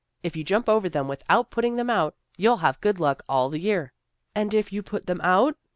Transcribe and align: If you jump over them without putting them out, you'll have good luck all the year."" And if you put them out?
If 0.23 0.35
you 0.35 0.43
jump 0.43 0.67
over 0.67 0.89
them 0.89 1.07
without 1.07 1.51
putting 1.51 1.75
them 1.75 1.87
out, 1.91 2.15
you'll 2.35 2.57
have 2.57 2.81
good 2.81 2.99
luck 2.99 3.21
all 3.29 3.49
the 3.49 3.59
year."" 3.59 3.93
And 4.35 4.51
if 4.51 4.73
you 4.73 4.81
put 4.81 5.05
them 5.05 5.21
out? 5.23 5.55